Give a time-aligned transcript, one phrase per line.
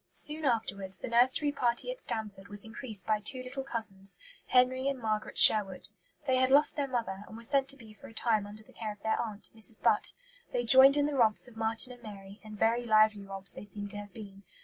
[0.15, 4.97] Soon afterwards the nursery party at Stanford was increased by two little cousins, Henry and
[4.99, 5.89] Margaret Sherwood.
[6.25, 8.73] They had lost their mother, and were sent to be for a time under the
[8.73, 9.79] care of their aunt, Mrs.
[9.79, 10.13] Butt.
[10.51, 13.89] They joined in the romps of Marten and Mary, and very lively romps they seem
[13.89, 14.41] to have been.